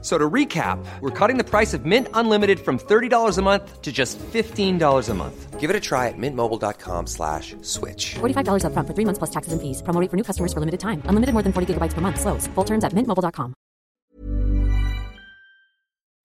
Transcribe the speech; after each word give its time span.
So 0.00 0.16
to 0.16 0.30
recap, 0.30 0.78
we're 1.00 1.10
cutting 1.10 1.38
the 1.38 1.44
price 1.44 1.74
of 1.74 1.84
Mint 1.84 2.06
Unlimited 2.14 2.60
from 2.60 2.78
$30 2.78 3.36
a 3.36 3.42
month 3.42 3.82
to 3.82 3.90
just 3.90 4.16
$15 4.32 5.08
a 5.08 5.14
month. 5.14 5.58
Give 5.58 5.70
it 5.70 5.74
a 5.74 5.80
try 5.80 6.06
at 6.06 6.16
mintmobile.com 6.16 7.08
slash 7.08 7.56
switch. 7.62 8.14
$45 8.20 8.64
up 8.64 8.72
front 8.72 8.86
for 8.86 8.94
three 8.94 9.04
months 9.04 9.18
plus 9.18 9.30
taxes 9.30 9.52
and 9.52 9.60
fees. 9.60 9.82
Promo 9.82 10.00
rate 10.00 10.08
for 10.08 10.16
new 10.16 10.22
customers 10.22 10.52
for 10.52 10.60
limited 10.60 10.78
time. 10.78 11.02
Unlimited 11.06 11.32
more 11.32 11.42
than 11.42 11.52
40 11.52 11.74
gigabytes 11.74 11.94
per 11.94 12.00
month. 12.00 12.20
Slows. 12.20 12.46
Full 12.54 12.64
terms 12.64 12.84
at 12.84 12.92
mintmobile.com. 12.92 13.54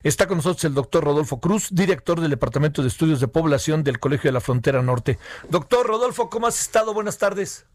Está 0.04 0.27
con 0.27 0.38
nosotros 0.38 0.66
el 0.66 0.74
doctor 0.74 1.05
Rodolfo 1.05 1.40
Cruz, 1.40 1.70
director 1.71 2.20
del 2.20 2.30
Departamento 2.30 2.82
de 2.82 2.90
Estudios 2.90 3.21
de 3.21 3.30
Población 3.30 3.85
del 3.85 3.99
Colegio 3.99 4.27
de 4.27 4.34
la 4.34 4.41
Frontera 4.41 4.82
Norte. 4.82 5.18
Doctor 5.49 5.88
Rodolfo, 5.88 6.30
¿cómo 6.30 6.46
has 6.46 6.60
estado? 6.60 6.94
Buenas 6.94 7.18
tardes. 7.18 7.66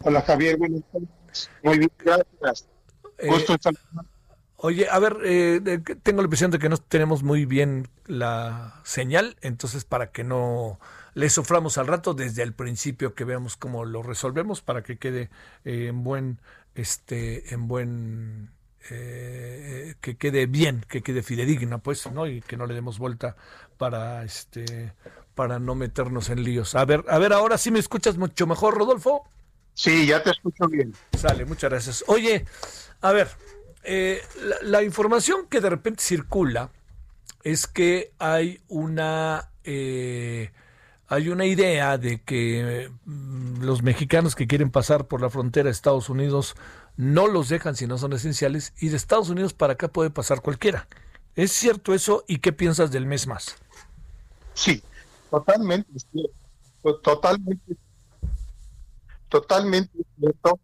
Hola 0.00 0.20
Javier, 0.22 0.56
buenas 0.58 0.82
tardes. 0.92 1.50
Muy 1.62 1.78
bien, 1.78 1.92
gracias. 1.98 2.68
Eh, 3.18 3.28
Gusto 3.28 3.54
estar 3.54 3.72
Oye, 4.66 4.88
a 4.90 4.98
ver, 4.98 5.18
eh, 5.24 5.60
tengo 6.02 6.22
la 6.22 6.24
impresión 6.24 6.50
de 6.50 6.58
que 6.58 6.70
no 6.70 6.78
tenemos 6.78 7.22
muy 7.22 7.44
bien 7.44 7.86
la 8.06 8.80
señal, 8.82 9.36
entonces 9.42 9.84
para 9.84 10.10
que 10.10 10.24
no 10.24 10.80
le 11.12 11.28
suframos 11.28 11.76
al 11.76 11.86
rato 11.86 12.14
desde 12.14 12.42
el 12.42 12.54
principio 12.54 13.14
que 13.14 13.24
veamos 13.24 13.58
cómo 13.58 13.84
lo 13.84 14.02
resolvemos 14.02 14.62
para 14.62 14.82
que 14.82 14.96
quede 14.96 15.28
eh, 15.66 15.88
en 15.88 16.02
buen, 16.02 16.40
este, 16.74 17.52
en 17.52 17.68
buen, 17.68 18.52
eh, 18.88 19.96
que 20.00 20.16
quede 20.16 20.46
bien, 20.46 20.82
que 20.88 21.02
quede 21.02 21.22
fidedigna, 21.22 21.76
pues, 21.76 22.10
¿no? 22.10 22.26
Y 22.26 22.40
que 22.40 22.56
no 22.56 22.64
le 22.64 22.72
demos 22.72 22.98
vuelta 22.98 23.36
para, 23.76 24.24
este, 24.24 24.94
para 25.34 25.58
no 25.58 25.74
meternos 25.74 26.30
en 26.30 26.42
líos. 26.42 26.74
A 26.74 26.86
ver, 26.86 27.04
a 27.10 27.18
ver, 27.18 27.34
ahora 27.34 27.58
sí 27.58 27.70
me 27.70 27.80
escuchas 27.80 28.16
mucho 28.16 28.46
mejor, 28.46 28.78
Rodolfo. 28.78 29.28
Sí, 29.74 30.06
ya 30.06 30.22
te 30.22 30.30
escucho 30.30 30.68
bien. 30.68 30.94
Sale, 31.18 31.44
muchas 31.44 31.68
gracias. 31.68 32.04
Oye, 32.06 32.46
a 33.02 33.12
ver, 33.12 33.28
eh, 33.84 34.22
la, 34.62 34.82
información 34.82 35.46
que 35.48 35.60
de 35.60 35.70
repente 35.70 36.02
circula 36.02 36.70
es 37.42 37.66
que 37.66 38.12
hay 38.18 38.60
una 38.68 39.50
eh, 39.64 40.52
hay 41.06 41.28
una 41.28 41.44
idea 41.44 41.98
de 41.98 42.22
que 42.22 42.90
mm, 43.04 43.62
los 43.62 43.82
mexicanos 43.82 44.34
que 44.34 44.46
quieren 44.46 44.70
pasar 44.70 45.06
por 45.06 45.20
la 45.20 45.30
frontera 45.30 45.64
de 45.64 45.72
Estados 45.72 46.08
Unidos 46.08 46.56
no 46.96 47.26
los 47.26 47.48
dejan 47.48 47.76
si 47.76 47.86
no 47.86 47.98
son 47.98 48.12
esenciales 48.12 48.72
y 48.80 48.88
de 48.88 48.96
Estados 48.96 49.28
Unidos 49.28 49.52
para 49.52 49.74
acá 49.74 49.88
puede 49.88 50.10
pasar 50.10 50.40
cualquiera. 50.40 50.88
¿Es 51.36 51.52
cierto 51.52 51.94
eso 51.94 52.24
y 52.26 52.38
qué 52.38 52.52
piensas 52.52 52.90
del 52.90 53.06
mes 53.06 53.26
más? 53.26 53.56
Sí, 54.54 54.82
totalmente. 55.30 55.90
Totalmente. 57.02 57.76
Totalmente 59.28 59.98
cierto. 60.18 60.60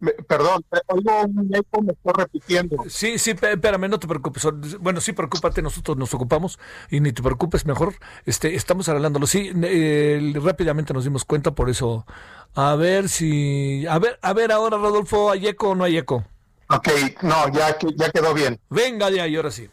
Me- 0.00 0.12
perdón, 0.12 0.64
oigo 0.86 1.22
un 1.22 1.50
eco, 1.54 1.82
me 1.82 1.92
estoy 1.92 2.12
repitiendo. 2.16 2.84
Sí, 2.88 3.18
sí, 3.18 3.30
espérame, 3.32 3.88
no 3.88 3.98
te 3.98 4.06
preocupes. 4.06 4.46
Bueno, 4.80 5.00
sí, 5.00 5.12
preocúpate, 5.12 5.60
nosotros 5.60 5.96
nos 5.96 6.14
ocupamos 6.14 6.58
y 6.90 7.00
ni 7.00 7.12
te 7.12 7.22
preocupes, 7.22 7.66
mejor. 7.66 7.94
Este, 8.24 8.54
estamos 8.54 8.88
arreglándolo. 8.88 9.26
Sí, 9.26 9.50
eh, 9.62 10.32
rápidamente 10.36 10.94
nos 10.94 11.04
dimos 11.04 11.24
cuenta, 11.24 11.50
por 11.52 11.68
eso. 11.68 12.06
A 12.54 12.76
ver 12.76 13.08
si. 13.08 13.86
A 13.88 13.98
ver, 13.98 14.18
a 14.22 14.32
ver 14.32 14.52
ahora, 14.52 14.76
Rodolfo, 14.76 15.30
¿hay 15.30 15.48
eco 15.48 15.70
o 15.70 15.74
no 15.74 15.84
hay 15.84 15.98
eco? 15.98 16.24
Ok, 16.70 16.88
no, 17.22 17.48
ya, 17.52 17.76
ya 17.96 18.10
quedó 18.10 18.34
bien. 18.34 18.60
Venga 18.70 19.10
de 19.10 19.20
ahí, 19.20 19.34
ahora 19.36 19.50
sí. 19.50 19.68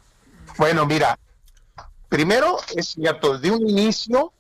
Bueno, 0.58 0.86
mira, 0.86 1.20
primero 2.10 2.58
es 2.76 2.88
cierto, 2.90 3.38
desde 3.38 3.56
un 3.56 3.68
inicio 3.70 4.32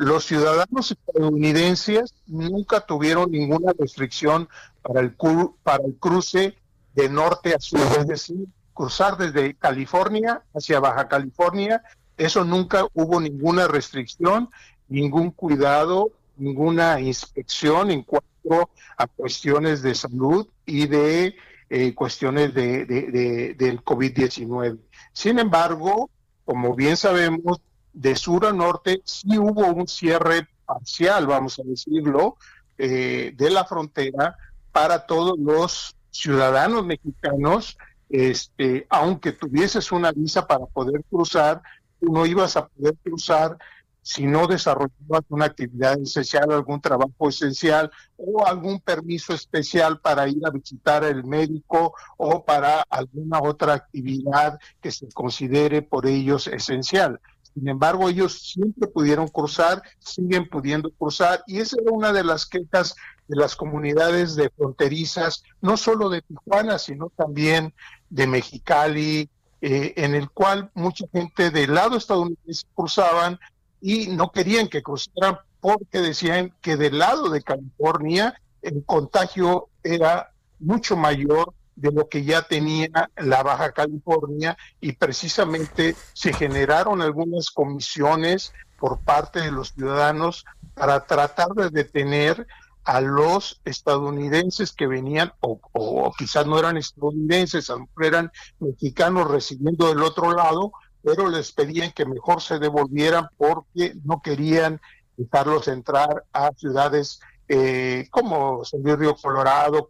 los 0.00 0.24
ciudadanos 0.24 0.90
estadounidenses 0.92 2.14
nunca 2.26 2.80
tuvieron 2.80 3.30
ninguna 3.30 3.72
restricción 3.78 4.48
para 4.82 5.00
el, 5.00 5.14
para 5.62 5.84
el 5.84 5.94
cruce 5.96 6.56
de 6.94 7.08
norte 7.08 7.54
a 7.54 7.60
sur, 7.60 7.80
es 7.98 8.06
decir, 8.06 8.46
cruzar 8.72 9.18
desde 9.18 9.54
California 9.54 10.42
hacia 10.54 10.80
Baja 10.80 11.06
California, 11.06 11.82
eso 12.16 12.44
nunca 12.44 12.86
hubo 12.94 13.20
ninguna 13.20 13.68
restricción, 13.68 14.48
ningún 14.88 15.30
cuidado, 15.32 16.10
ninguna 16.38 16.98
inspección 17.00 17.90
en 17.90 18.02
cuanto 18.02 18.70
a 18.96 19.06
cuestiones 19.06 19.82
de 19.82 19.94
salud 19.94 20.46
y 20.64 20.86
de 20.86 21.36
eh, 21.68 21.94
cuestiones 21.94 22.54
de, 22.54 22.86
de- 22.86 23.10
de- 23.10 23.54
del 23.54 23.84
COVID-19. 23.84 24.78
Sin 25.12 25.38
embargo, 25.38 26.08
como 26.46 26.74
bien 26.74 26.96
sabemos, 26.96 27.60
de 27.92 28.16
sur 28.16 28.46
a 28.46 28.52
norte 28.52 29.02
sí 29.04 29.38
hubo 29.38 29.66
un 29.66 29.88
cierre 29.88 30.48
parcial, 30.64 31.26
vamos 31.26 31.58
a 31.58 31.62
decirlo, 31.64 32.36
eh, 32.78 33.32
de 33.36 33.50
la 33.50 33.64
frontera 33.64 34.36
para 34.72 35.06
todos 35.06 35.38
los 35.38 35.96
ciudadanos 36.10 36.84
mexicanos, 36.86 37.76
este, 38.08 38.86
aunque 38.88 39.32
tuvieses 39.32 39.92
una 39.92 40.12
visa 40.12 40.46
para 40.46 40.66
poder 40.66 41.02
cruzar, 41.10 41.62
no 42.00 42.24
ibas 42.26 42.56
a 42.56 42.66
poder 42.66 42.94
cruzar 43.02 43.58
si 44.02 44.26
no 44.26 44.46
desarrollabas 44.46 45.22
una 45.28 45.44
actividad 45.44 46.00
esencial, 46.00 46.50
algún 46.50 46.80
trabajo 46.80 47.28
esencial 47.28 47.90
o 48.16 48.46
algún 48.46 48.80
permiso 48.80 49.34
especial 49.34 50.00
para 50.00 50.26
ir 50.26 50.44
a 50.46 50.50
visitar 50.50 51.04
al 51.04 51.22
médico 51.24 51.94
o 52.16 52.44
para 52.44 52.82
alguna 52.88 53.40
otra 53.40 53.74
actividad 53.74 54.58
que 54.80 54.90
se 54.90 55.08
considere 55.12 55.82
por 55.82 56.06
ellos 56.06 56.46
esencial. 56.46 57.20
Sin 57.54 57.68
embargo, 57.68 58.08
ellos 58.08 58.52
siempre 58.52 58.88
pudieron 58.88 59.28
cruzar, 59.28 59.82
siguen 59.98 60.48
pudiendo 60.48 60.90
cruzar, 60.90 61.42
y 61.46 61.58
esa 61.58 61.76
era 61.80 61.90
una 61.92 62.12
de 62.12 62.24
las 62.24 62.46
quejas 62.46 62.94
de 63.26 63.36
las 63.36 63.56
comunidades 63.56 64.34
de 64.34 64.50
fronterizas, 64.50 65.42
no 65.60 65.76
solo 65.76 66.08
de 66.08 66.22
Tijuana, 66.22 66.78
sino 66.78 67.10
también 67.16 67.74
de 68.08 68.26
Mexicali, 68.26 69.28
eh, 69.62 69.92
en 69.96 70.14
el 70.14 70.30
cual 70.30 70.70
mucha 70.74 71.04
gente 71.12 71.50
del 71.50 71.74
lado 71.74 71.96
estadounidense 71.96 72.66
cruzaban 72.74 73.38
y 73.80 74.06
no 74.08 74.32
querían 74.32 74.68
que 74.68 74.82
cruzaran 74.82 75.38
porque 75.60 76.00
decían 76.00 76.54
que 76.62 76.76
del 76.76 76.98
lado 76.98 77.28
de 77.28 77.42
California 77.42 78.40
el 78.62 78.82
contagio 78.84 79.68
era 79.82 80.32
mucho 80.58 80.96
mayor 80.96 81.52
de 81.80 81.92
lo 81.92 82.08
que 82.08 82.24
ya 82.24 82.42
tenía 82.42 83.10
la 83.16 83.42
Baja 83.42 83.72
California 83.72 84.56
y 84.80 84.92
precisamente 84.92 85.96
se 86.12 86.32
generaron 86.32 87.00
algunas 87.00 87.50
comisiones 87.50 88.52
por 88.78 89.00
parte 89.00 89.40
de 89.40 89.50
los 89.50 89.72
ciudadanos 89.72 90.44
para 90.74 91.06
tratar 91.06 91.48
de 91.48 91.70
detener 91.70 92.46
a 92.84 93.00
los 93.00 93.60
estadounidenses 93.64 94.72
que 94.72 94.86
venían, 94.86 95.32
o, 95.40 96.12
quizás 96.16 96.46
no 96.46 96.58
eran 96.58 96.76
estadounidenses, 96.76 97.70
eran 98.00 98.30
mexicanos 98.58 99.30
recibiendo 99.30 99.88
del 99.88 100.02
otro 100.02 100.32
lado, 100.32 100.72
pero 101.02 101.28
les 101.28 101.52
pedían 101.52 101.92
que 101.92 102.04
mejor 102.04 102.42
se 102.42 102.58
devolvieran 102.58 103.28
porque 103.36 103.94
no 104.04 104.20
querían 104.20 104.80
dejarlos 105.16 105.68
entrar 105.68 106.24
a 106.32 106.50
ciudades 106.56 107.20
eh, 107.48 108.06
como 108.10 108.64
San 108.64 108.84
Río 108.84 109.16
Colorado, 109.16 109.86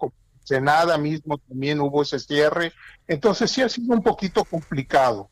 Senada 0.50 0.98
mismo 0.98 1.38
también 1.38 1.80
hubo 1.80 2.02
ese 2.02 2.18
cierre. 2.18 2.72
Entonces 3.06 3.50
sí 3.50 3.62
ha 3.62 3.68
sido 3.68 3.94
un 3.94 4.02
poquito 4.02 4.44
complicado, 4.44 5.28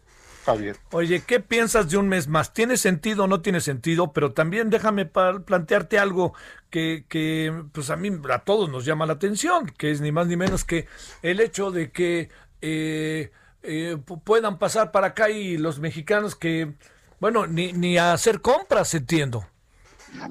Javier. 0.47 0.77
Oye, 0.93 1.23
¿qué 1.27 1.41
piensas 1.41 1.91
de 1.91 1.97
un 1.97 2.09
mes 2.09 2.29
más? 2.29 2.53
¿Tiene 2.53 2.77
sentido 2.77 3.25
o 3.25 3.27
no 3.27 3.41
tiene 3.41 3.61
sentido? 3.61 4.13
Pero 4.13 4.33
también 4.33 4.71
déjame 4.71 5.07
plantearte 5.07 5.99
algo 5.99 6.33
que, 6.71 7.05
que, 7.09 7.65
pues 7.73 7.91
a 7.91 7.97
mí, 7.97 8.11
a 8.31 8.39
todos 8.39 8.71
nos 8.71 8.85
llama 8.85 9.07
la 9.07 9.15
atención, 9.15 9.67
que 9.77 9.91
es 9.91 10.01
ni 10.01 10.13
más 10.13 10.27
ni 10.29 10.37
menos 10.37 10.65
que 10.65 10.87
el 11.23 11.41
hecho 11.41 11.71
de 11.71 11.91
que 11.91 12.31
eh, 12.63 13.31
eh, 13.63 13.97
pu- 14.07 14.23
puedan 14.23 14.59
pasar 14.59 14.93
para 14.93 15.09
acá 15.09 15.31
y 15.31 15.59
los 15.59 15.79
mexicanos 15.81 16.35
que, 16.37 16.75
bueno, 17.21 17.47
ni, 17.47 17.73
ni 17.73 17.99
a 17.99 18.13
hacer 18.13 18.41
compras, 18.41 18.95
entiendo. 18.95 19.45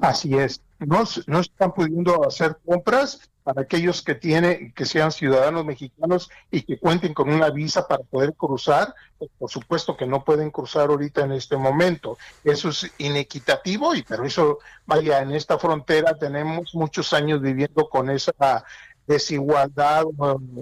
Así 0.00 0.34
es. 0.34 0.60
No, 0.80 1.04
no 1.26 1.40
están 1.40 1.72
pudiendo 1.72 2.24
hacer 2.26 2.56
compras 2.64 3.30
para 3.48 3.62
aquellos 3.62 4.02
que 4.02 4.14
tienen, 4.14 4.74
que 4.74 4.84
sean 4.84 5.10
ciudadanos 5.10 5.64
mexicanos 5.64 6.28
y 6.50 6.60
que 6.60 6.78
cuenten 6.78 7.14
con 7.14 7.30
una 7.30 7.48
visa 7.48 7.88
para 7.88 8.02
poder 8.04 8.34
cruzar. 8.34 8.94
Pues, 9.16 9.30
por 9.38 9.50
supuesto 9.50 9.96
que 9.96 10.06
no 10.06 10.22
pueden 10.22 10.50
cruzar 10.50 10.90
ahorita 10.90 11.22
en 11.22 11.32
este 11.32 11.56
momento. 11.56 12.18
Eso 12.44 12.68
es 12.68 12.90
inequitativo 12.98 13.94
y 13.94 14.02
pero 14.02 14.26
eso, 14.26 14.58
vaya, 14.84 15.22
en 15.22 15.32
esta 15.32 15.58
frontera 15.58 16.12
tenemos 16.18 16.74
muchos 16.74 17.14
años 17.14 17.40
viviendo 17.40 17.88
con 17.88 18.10
esa 18.10 18.64
desigualdad 19.06 20.04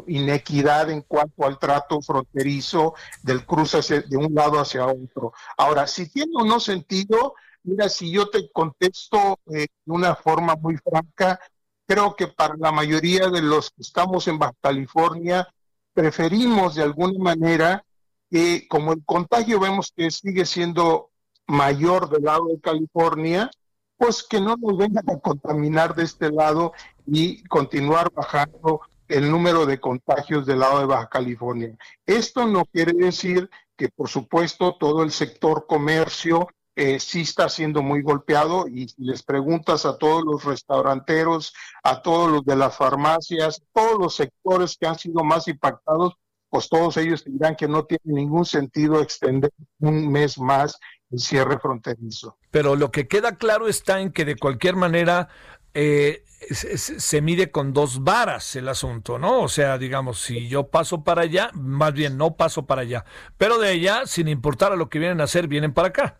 inequidad 0.07 0.89
en 0.91 1.03
cuanto 1.03 1.45
al 1.45 1.59
trato 1.59 2.01
fronterizo 2.01 2.95
del 3.21 3.45
cruce 3.45 3.79
hacia- 3.79 4.03
de 4.03 4.17
un 4.17 4.33
lado 4.33 4.61
hacia 4.61 4.87
otro. 4.87 5.33
Ahora, 5.57 5.89
si 5.89 6.09
tiene 6.09 6.31
o 6.37 6.45
no 6.45 6.61
sentido, 6.61 7.35
mira, 7.65 7.89
si 7.89 8.13
yo 8.13 8.29
te 8.31 8.49
contesto 8.53 9.41
eh, 9.53 9.67
de 9.85 9.93
una 9.93 10.15
forma 10.15 10.55
muy 10.55 10.77
franca, 10.77 11.41
creo 11.87 12.17
que 12.17 12.27
para 12.27 12.57
la 12.57 12.73
mayoría 12.73 13.29
de 13.29 13.43
los 13.43 13.71
que 13.71 13.83
estamos 13.83 14.29
en 14.29 14.39
Baja 14.39 14.55
California, 14.61 15.49
preferimos 15.95 16.75
de 16.75 16.83
alguna 16.83 17.19
manera 17.19 17.85
que 18.31 18.67
como 18.69 18.93
el 18.93 19.05
contagio 19.05 19.61
vemos 19.61 19.93
que 19.97 20.11
sigue 20.11 20.45
siendo 20.45 21.11
mayor 21.47 22.11
del 22.11 22.25
lado 22.25 22.47
de 22.49 22.61
California, 22.61 23.51
pues 23.97 24.23
que 24.23 24.41
no 24.41 24.57
nos 24.57 24.77
vengan 24.77 25.09
a 25.09 25.19
contaminar 25.19 25.95
de 25.95 26.05
este 26.05 26.31
lado 26.31 26.73
y 27.07 27.43
continuar 27.45 28.13
bajando 28.13 28.81
el 29.09 29.31
número 29.31 29.65
de 29.65 29.81
contagios 29.81 30.45
del 30.45 30.59
lado 30.59 30.81
de 30.81 30.87
Baja 30.87 31.09
California. 31.09 31.77
Esto 32.05 32.47
no 32.47 32.65
quiere 32.65 32.93
decir 32.93 33.49
que, 33.77 33.89
por 33.89 34.09
supuesto, 34.09 34.77
todo 34.79 35.03
el 35.03 35.13
sector 35.13 35.67
comercio 35.67 36.49
eh, 36.79 37.01
sí 37.01 37.23
está 37.23 37.49
siendo 37.49 37.83
muy 37.83 38.03
golpeado 38.03 38.69
y 38.69 38.87
les 38.99 39.23
preguntas 39.23 39.87
a 39.87 39.97
todos 39.97 40.23
los 40.25 40.45
restauranteros, 40.45 41.55
a 41.83 42.03
todos 42.03 42.31
los 42.31 42.45
de 42.45 42.55
las 42.55 42.77
farmacias, 42.77 43.63
todos 43.73 43.99
los 43.99 44.15
sectores 44.15 44.77
que 44.79 44.87
han 44.87 44.99
sido 44.99 45.25
más 45.25 45.49
impactados, 45.49 46.15
pues 46.51 46.69
todos 46.69 46.99
ellos 46.99 47.25
dirán 47.25 47.57
que 47.57 47.67
no 47.67 47.87
tiene 47.87 48.21
ningún 48.21 48.45
sentido 48.45 49.01
extender 49.01 49.51
un 49.81 50.13
mes 50.13 50.39
más 50.39 50.79
el 51.11 51.19
cierre 51.19 51.59
fronterizo. 51.59 52.37
Pero 52.51 52.77
lo 52.77 52.91
que 52.91 53.09
queda 53.09 53.37
claro 53.37 53.69
está 53.69 54.03
en 54.03 54.13
que 54.13 54.27
de 54.27 54.37
cualquier 54.37 54.77
manera 54.77 55.29
eh, 55.73 56.25
se, 56.51 56.77
se, 56.77 57.23
mide 57.23 57.51
con 57.51 57.73
dos 57.73 58.05
varas 58.05 58.55
el 58.55 58.69
asunto, 58.69 59.19
¿no? 59.19 59.41
O 59.41 59.49
sea, 59.49 59.79
digamos, 59.79 60.21
si 60.21 60.47
yo 60.49 60.69
paso 60.69 61.05
para 61.05 61.23
allá, 61.23 61.51
más 61.55 61.95
bien 61.95 62.19
no 62.19 62.37
paso 62.37 62.67
para 62.67 62.83
allá, 62.83 63.07
pero 63.39 63.57
de 63.59 63.71
allá, 63.71 64.03
sin 64.05 64.29
importar 64.29 64.73
a 64.73 64.77
lo 64.77 64.91
que 64.91 64.99
vienen 64.99 65.23
a 65.23 65.25
hacer, 65.25 65.49
vienen 65.49 65.73
para 65.73 65.89
acá. 65.89 66.19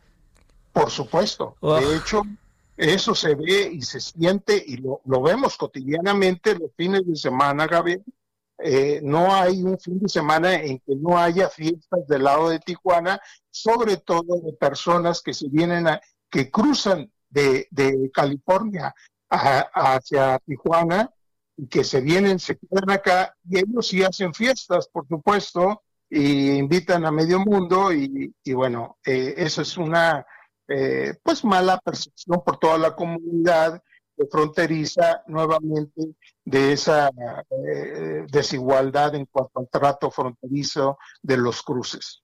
Por 0.77 0.91
supuesto. 0.91 1.57
De 1.63 1.97
hecho, 1.97 2.21
eso 2.77 3.15
se 3.15 3.35
ve 3.35 3.71
y 3.73 3.81
se 3.81 3.99
siente 3.99 4.63
y 4.67 4.77
lo, 4.77 5.01
lo 5.07 5.23
vemos 5.23 5.57
cotidianamente 5.57 6.55
los 6.55 6.71
fines 6.77 7.07
de 7.07 7.17
semana, 7.17 7.67
Gabriel, 7.67 8.05
eh, 8.59 9.01
no 9.03 9.35
hay 9.35 9.63
un 9.63 9.79
fin 9.79 9.99
de 9.99 10.11
semana 10.11 10.53
en 10.53 10.79
que 10.81 10.95
no 10.97 11.17
haya 11.17 11.49
fiestas 11.49 12.07
del 12.07 12.25
lado 12.25 12.51
de 12.51 12.59
Tijuana, 12.59 13.19
sobre 13.51 13.97
todo 13.97 14.39
de 14.43 14.53
personas 14.53 15.23
que 15.23 15.33
se 15.33 15.49
vienen 15.49 15.89
a, 15.89 15.99
que 16.29 16.51
cruzan 16.51 17.11
de, 17.31 17.69
de 17.71 18.11
California 18.13 18.95
hacia 19.31 20.39
Tijuana 20.41 21.11
y 21.57 21.69
que 21.69 21.85
se 21.85 22.03
vienen, 22.03 22.39
se 22.39 22.59
quedan 22.59 22.91
acá 22.91 23.35
y 23.49 23.61
ellos 23.61 23.87
sí 23.87 24.03
hacen 24.03 24.35
fiestas, 24.35 24.89
por 24.89 25.09
supuesto, 25.09 25.85
y 26.11 26.51
invitan 26.51 27.07
a 27.07 27.11
medio 27.11 27.41
mundo 27.41 27.95
y, 27.95 28.35
y 28.45 28.53
bueno, 28.53 28.99
eh, 29.07 29.33
eso 29.39 29.63
es 29.63 29.79
una 29.79 30.27
eh, 30.69 31.15
pues 31.23 31.45
mala 31.45 31.79
percepción 31.79 32.43
por 32.45 32.59
toda 32.59 32.79
la 32.79 32.95
comunidad 32.95 33.83
fronteriza 34.31 35.23
nuevamente 35.27 36.15
de 36.45 36.73
esa 36.73 37.11
eh, 37.51 38.25
desigualdad 38.31 39.15
en 39.15 39.27
cuanto 39.27 39.61
al 39.61 39.69
trato 39.69 40.11
fronterizo 40.11 40.99
de 41.23 41.37
los 41.37 41.63
cruces. 41.63 42.23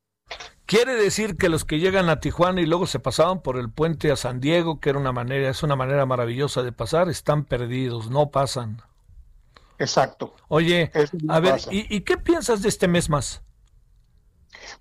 Quiere 0.65 0.95
decir 0.95 1.37
que 1.37 1.49
los 1.49 1.65
que 1.65 1.81
llegan 1.81 2.09
a 2.09 2.21
Tijuana 2.21 2.63
y 2.63 2.67
luego 2.67 2.87
se 2.87 2.99
pasaban 2.99 3.43
por 3.43 3.59
el 3.59 3.71
puente 3.71 4.11
a 4.11 4.17
San 4.17 4.41
Diego, 4.41 4.81
que 4.81 4.91
era 4.91 4.99
una 4.99 5.13
manera, 5.13 5.51
es 5.51 5.63
una 5.63 5.77
manera 5.77 6.07
maravillosa 6.07 6.63
de 6.63 6.73
pasar, 6.73 7.09
están 7.11 7.45
perdidos, 7.45 8.11
no 8.11 8.31
pasan. 8.31 8.81
Exacto. 9.79 10.35
Oye, 10.49 10.91
a 11.29 11.41
ver, 11.41 11.61
¿y, 11.71 11.95
¿y, 11.95 12.01
qué 12.03 12.17
piensas 12.17 12.63
de 12.63 12.69
este 12.69 12.89
mes 12.89 13.11
más? 13.11 13.43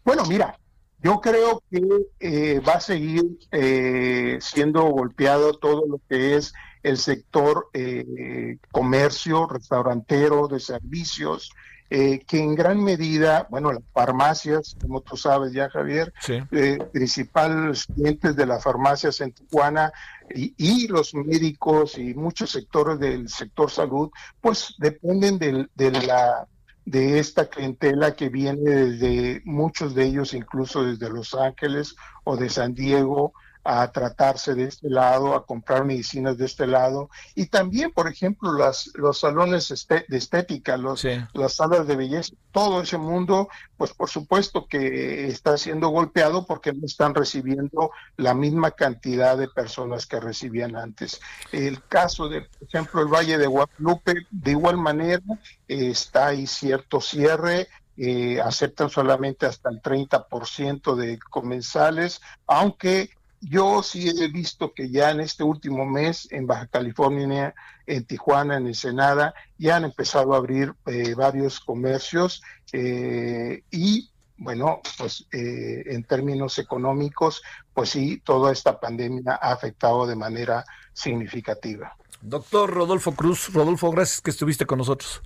Bueno, 0.05 0.23
mira, 0.25 0.57
yo 1.03 1.19
creo 1.19 1.63
que 1.69 1.81
eh, 2.19 2.59
va 2.59 2.73
a 2.73 2.81
seguir 2.81 3.39
eh, 3.51 4.37
siendo 4.41 4.83
golpeado 4.83 5.53
todo 5.53 5.85
lo 5.87 5.99
que 6.09 6.35
es 6.35 6.53
el 6.83 6.97
sector 6.97 7.69
eh, 7.73 8.57
comercio, 8.71 9.47
restaurantero, 9.47 10.47
de 10.47 10.59
servicios, 10.59 11.51
eh, 11.93 12.23
que 12.25 12.39
en 12.39 12.55
gran 12.55 12.81
medida, 12.81 13.47
bueno, 13.49 13.73
las 13.73 13.83
farmacias, 13.91 14.77
como 14.81 15.01
tú 15.01 15.17
sabes 15.17 15.51
ya, 15.51 15.69
Javier, 15.69 16.13
sí. 16.21 16.39
eh, 16.51 16.77
principales 16.91 17.85
clientes 17.85 18.33
de 18.37 18.45
las 18.45 18.63
farmacias 18.63 19.19
en 19.19 19.33
Tijuana 19.33 19.91
y, 20.33 20.53
y, 20.55 20.87
los 20.87 21.13
médicos 21.13 21.97
y 21.97 22.13
muchos 22.13 22.51
sectores 22.51 22.97
del 22.97 23.27
sector 23.27 23.69
salud, 23.69 24.09
pues 24.39 24.73
dependen 24.77 25.37
de, 25.37 25.67
de 25.75 25.91
la 25.91 26.47
de 26.85 27.19
esta 27.19 27.47
clientela 27.47 28.15
que 28.15 28.29
viene 28.29 28.69
desde 28.69 29.41
muchos 29.45 29.93
de 29.93 30.05
ellos, 30.05 30.33
incluso 30.33 30.83
desde 30.83 31.09
Los 31.09 31.33
Ángeles 31.33 31.95
o 32.23 32.37
de 32.37 32.49
San 32.49 32.73
Diego, 32.73 33.33
a 33.63 33.91
tratarse 33.91 34.55
de 34.55 34.65
este 34.65 34.89
lado, 34.89 35.35
a 35.35 35.45
comprar 35.45 35.85
medicinas 35.85 36.37
de 36.37 36.45
este 36.45 36.65
lado. 36.65 37.09
Y 37.35 37.47
también, 37.47 37.91
por 37.91 38.07
ejemplo, 38.07 38.53
las, 38.53 38.91
los 38.95 39.19
salones 39.19 39.73
de 39.87 40.17
estética, 40.17 40.77
los, 40.77 41.01
sí. 41.01 41.09
las 41.33 41.55
salas 41.55 41.87
de 41.87 41.95
belleza, 41.95 42.33
todo 42.51 42.81
ese 42.81 42.97
mundo, 42.97 43.49
pues 43.77 43.93
por 43.93 44.09
supuesto 44.09 44.67
que 44.67 45.27
está 45.27 45.57
siendo 45.57 45.89
golpeado 45.89 46.45
porque 46.45 46.73
no 46.73 46.85
están 46.85 47.15
recibiendo 47.15 47.91
la 48.17 48.33
misma 48.33 48.71
cantidad 48.71 49.37
de 49.37 49.47
personas 49.47 50.05
que 50.05 50.19
recibían 50.19 50.75
antes. 50.75 51.19
El 51.51 51.83
caso 51.83 52.29
de, 52.29 52.41
por 52.41 52.67
ejemplo, 52.67 53.01
el 53.01 53.07
Valle 53.07 53.37
de 53.37 53.47
Guadalupe, 53.47 54.13
de 54.29 54.51
igual 54.51 54.77
manera, 54.77 55.21
eh, 55.67 55.89
está 55.89 56.27
ahí 56.27 56.47
cierto 56.47 56.99
cierre, 56.99 57.67
eh, 57.97 58.41
aceptan 58.41 58.89
solamente 58.89 59.45
hasta 59.45 59.69
el 59.69 59.81
30% 59.81 60.95
de 60.95 61.19
comensales, 61.19 62.21
aunque 62.47 63.11
yo 63.41 63.81
sí 63.81 64.07
he 64.07 64.27
visto 64.27 64.73
que 64.73 64.89
ya 64.89 65.09
en 65.09 65.19
este 65.19 65.43
último 65.43 65.85
mes 65.85 66.27
en 66.31 66.45
Baja 66.45 66.67
California, 66.67 67.55
en 67.87 68.05
Tijuana, 68.05 68.57
en 68.57 68.67
Ensenada, 68.67 69.33
ya 69.57 69.77
han 69.77 69.85
empezado 69.85 70.33
a 70.33 70.37
abrir 70.37 70.73
eh, 70.85 71.15
varios 71.15 71.59
comercios 71.59 72.43
eh, 72.71 73.63
y 73.71 74.09
bueno, 74.37 74.81
pues 74.97 75.27
eh, 75.31 75.83
en 75.85 76.03
términos 76.03 76.57
económicos, 76.57 77.43
pues 77.73 77.89
sí, 77.89 78.21
toda 78.23 78.51
esta 78.51 78.79
pandemia 78.79 79.39
ha 79.39 79.51
afectado 79.51 80.07
de 80.07 80.15
manera 80.15 80.65
significativa. 80.93 81.95
Doctor 82.21 82.71
Rodolfo 82.71 83.13
Cruz, 83.13 83.53
Rodolfo, 83.53 83.91
gracias 83.91 84.21
que 84.21 84.31
estuviste 84.31 84.65
con 84.65 84.79
nosotros. 84.79 85.21